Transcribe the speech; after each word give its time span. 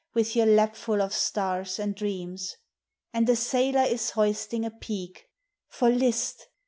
With 0.15 0.35
your 0.35 0.47
lapful 0.47 0.99
of 0.99 1.13
stars 1.13 1.77
and 1.77 1.93
dreams), 1.93 2.55
And 3.13 3.29
a 3.29 3.35
sailor 3.35 3.83
is 3.83 4.09
hoisting 4.09 4.65
a 4.65 4.71
peak: 4.71 5.29
For 5.67 5.89
list 5.91 6.47